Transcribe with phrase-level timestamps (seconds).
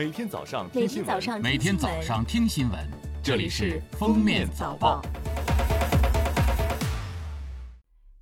[0.00, 2.80] 每天早上每听新闻，天早上每天早上听新闻，
[3.22, 5.02] 这里是《封面早报》。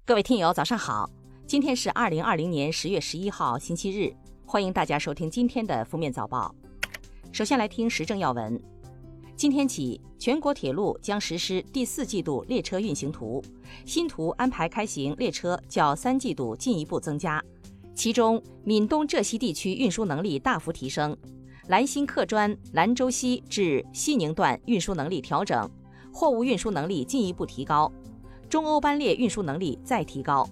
[0.04, 1.08] 各位听友，早上好！
[1.46, 4.12] 今天是二零二零年十月十一号，星期日，
[4.44, 6.52] 欢迎大家收听今天的《封面早报》。
[7.30, 8.60] 首先来听时政要闻。
[9.36, 13.40] 今天起，全国铁路将实施第四季度列车运行图，
[13.86, 17.40] 新图安排开行列车较三季度进一步增加。
[17.94, 21.16] 其中，闽东浙西地区运输能力大幅提升，
[21.68, 25.70] 兰新客专兰州西至西宁段运输能力调整，
[26.10, 27.92] 货物运输能力进一步提高，
[28.48, 30.48] 中欧班列运输能力再提高。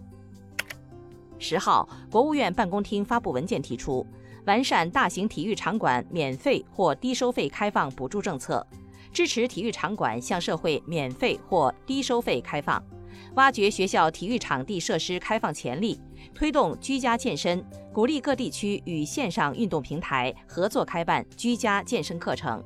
[1.39, 4.07] 十号，国务院办公厅发布文件提出，
[4.45, 8.67] 完善大型体育场馆免费或低收费开放补助政策，
[9.11, 12.83] 支持体育场馆向社会免费或低收费开放，
[13.35, 16.01] 挖掘学校体育场地设施开放潜力，
[16.35, 22.63] 推动居家健身，鼓励各地区与线上运动平台合作开办居家健身课程。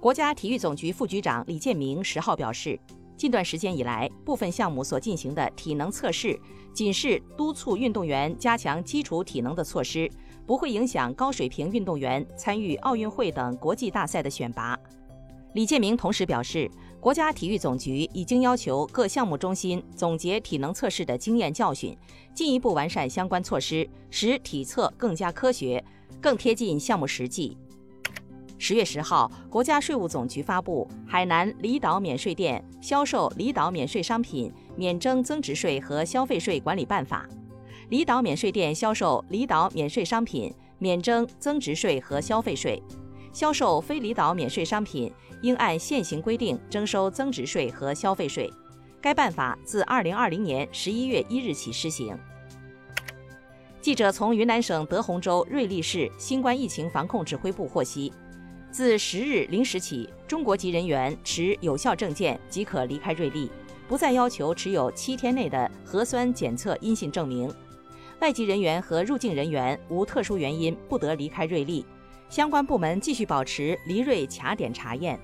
[0.00, 2.78] 国家体育总局副局长李建明十号表示，
[3.16, 6.38] 近段时间以来，部分项目所进行的体能测试，
[6.74, 10.10] 仅是督促运动员加强基础体能的措施，
[10.44, 14.78] 不会影响高水平运动员参与奥运会等国际大赛的选拔。
[15.54, 16.68] 李建明同时表示，
[17.04, 21.94] 国家体育总局已经要求各项目中心总结体能测试的经验教训，
[22.32, 25.84] 进一步完善相关措施，使体测更加科学，
[26.18, 27.58] 更贴近项目实际。
[28.56, 37.28] 十月十号，国家税务总局发布《海南离岛免税店销售离岛免税商品免征增值税和消费税管理办法》，
[37.90, 42.82] 离岛免税店销售离岛免税商品免征增值税和消费税，
[43.34, 48.50] 销售非离岛免税商品应按现行规定征收增值税和消费税。
[49.00, 52.16] 该办法自二零二零年十一月一日起施行。
[53.82, 58.10] 记者从云南省德宏州瑞丽市新冠疫情防控指挥部获悉。
[58.70, 63.50] 自十日零时起，中国籍人员持有效证件即可离开瑞丽，
[63.86, 67.52] 不再要求持有七天内的核酸检测阴性证明。
[68.20, 71.84] 外籍人员和入境人员无特殊原因不得离开瑞丽，
[72.34, 75.16] 相关部门继续保持离瑞卡点查验。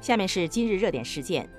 [0.00, 1.50] 下面是今日热点事件。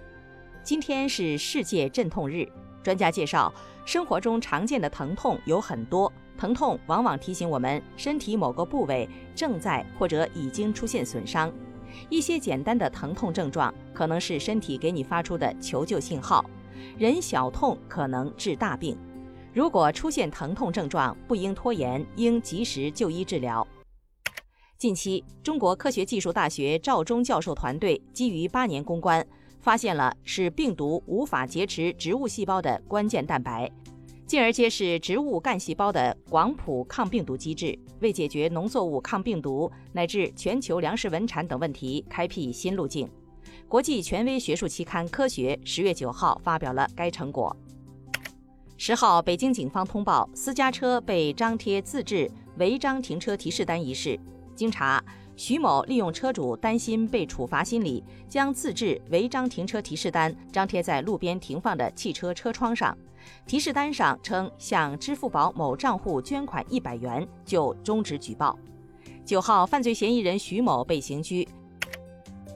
[0.64, 2.48] 今天是世界镇痛日，
[2.82, 6.10] 专家介绍，生活中常见的疼痛有很多。
[6.38, 11.52] 疼痛往往提醒我们身体某个部位正在或者已经出现损伤。
[12.08, 16.50] 一些简单的疼痛症状可能是身体给你发出的求救信号。
[16.98, 18.98] 人小痛可能治大病，
[19.54, 23.68] 如果出现疼痛症状，不应拖延，应及时就医治疗。
[24.80, 29.28] 近期，中国科学技术大学赵忠教授团队基于八年攻关，
[29.60, 33.70] 发现了使病毒无法劫持植物细胞的关键蛋白。
[34.26, 43.10] 进而揭示植物干细胞的广谱抗病毒机制，为解决农作物抗病毒乃至全球粮食稳产等问题开辟新路径。
[43.68, 47.54] 国际权威学术期刊《科学》十月九号发表了该成果。
[48.78, 54.18] 十号，北京警方通报私家车被张贴自制违章停车提示单一事，
[54.60, 55.02] 经查，
[55.38, 62.98] 徐某利用车主担心被处罚心理，将自制违章停车提示单张贴在路边停放的汽车车窗上。
[63.46, 68.60] 提示单上称向支付宝某账户捐款一百元就终止举报。
[69.24, 71.48] 九号，犯罪嫌疑人徐某被刑拘。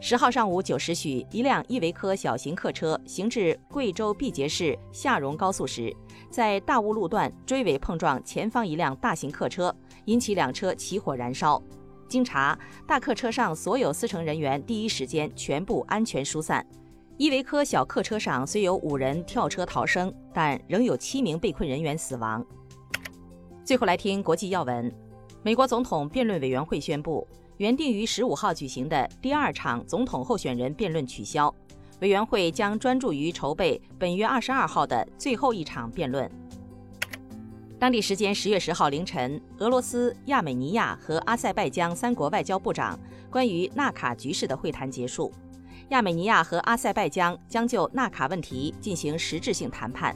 [0.02, 5.96] 十号上午九时许，一辆依维柯小型客车行至贵州毕节市下蓉高速时，
[6.30, 11.62] 在大雾路段追尾碰撞前方一辆大型客车，引起两车起火燃烧。
[12.14, 16.64] 经查，大客车上所有司乘人员第一时间全部安全疏散。
[17.18, 22.46] 依维柯小客车上虽有五人跳车逃生，但仍有七名被困人员死亡。
[23.66, 24.94] 最后来听国际要闻：
[25.42, 31.52] 美国总统辩论委员会宣布，原定于十五号举行的第二场总统候选人辩论取消，
[32.02, 36.30] 委员会将专注于筹备本月二十二号的最后一场辩论。
[37.84, 42.98] 当地时间十月十号凌晨，俄罗斯、亚美尼亚和阿塞拜疆三国外交部长
[43.30, 45.30] 关于纳卡局势的会谈结束。
[45.90, 50.16] 亚美尼亚和阿塞拜疆将就纳卡问题进行实质性谈判，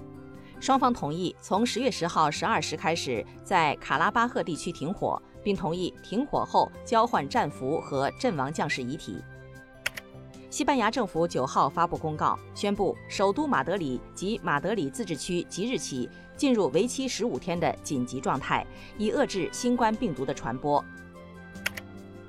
[0.62, 9.22] 双方同意从十月十号十二时开始在卡拉巴赫地区停火，并同意停火后交换战俘和阵亡将士遗体。
[10.50, 18.66] 西班牙政府九号发布公告，宣布首都马德里及马德里自治区即日起进入为期十五天的紧急状态，
[18.98, 20.84] 以遏制新冠病毒的传播。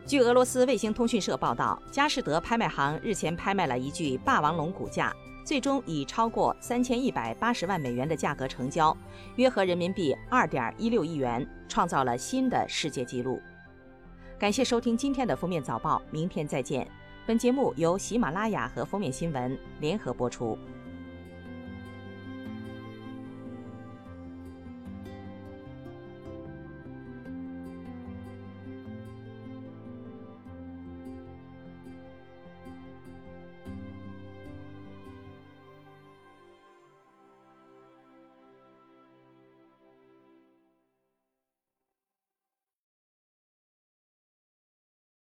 [0.05, 8.97] 据俄罗斯卫星通讯社报道，佳士得拍卖行日前拍卖了一具霸王龙骨架，最终以超过三千一百八十万美元的价格成交，
[9.37, 13.41] 约合人民币二点一六亿元，创造了新的世界纪录。
[14.41, 16.88] 感谢收听今天的封面早报，明天再见。
[17.29, 20.57] 本节目由喜马拉雅和封面新闻联合播出。